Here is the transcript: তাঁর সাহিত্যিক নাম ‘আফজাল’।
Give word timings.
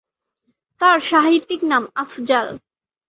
তাঁর 0.81 0.97
সাহিত্যিক 1.09 1.61
নাম 1.63 1.83
‘আফজাল’। 1.95 2.47